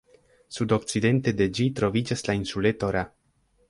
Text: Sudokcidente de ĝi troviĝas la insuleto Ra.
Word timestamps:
Sudokcidente 0.57 1.35
de 1.43 1.49
ĝi 1.59 1.69
troviĝas 1.81 2.29
la 2.31 2.39
insuleto 2.43 2.95
Ra. 2.99 3.09